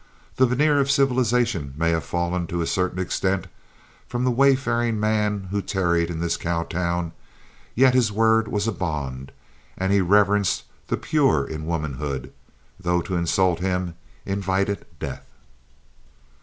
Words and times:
The 0.37 0.47
veneer 0.47 0.79
of 0.79 0.89
civilization 0.89 1.75
may 1.77 1.91
have 1.91 2.03
fallen, 2.03 2.47
to 2.47 2.63
a 2.63 2.65
certain 2.65 2.97
extent, 2.97 3.45
from 4.07 4.23
the 4.23 4.31
wayfaring 4.31 4.99
man 4.99 5.49
who 5.51 5.61
tarried 5.61 6.09
in 6.09 6.19
this 6.19 6.37
cow 6.37 6.63
town, 6.63 7.11
yet 7.75 7.93
his 7.93 8.11
word 8.11 8.47
was 8.47 8.67
a 8.67 8.71
bond, 8.71 9.31
and 9.77 9.93
he 9.93 10.01
reverenced 10.01 10.63
the 10.87 10.97
pure 10.97 11.45
in 11.45 11.67
womanhood, 11.67 12.33
though 12.79 13.03
to 13.03 13.15
insult 13.15 13.59
him 13.59 13.93
invited 14.25 14.87
death. 14.99 15.27